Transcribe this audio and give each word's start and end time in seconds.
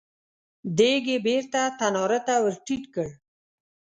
دېګ 0.77 1.03
يې 1.11 1.17
بېرته 1.25 1.61
تناره 1.79 2.19
ته 2.27 2.35
ور 2.43 2.55
ټيټ 2.65 2.83
کړ. 2.93 3.07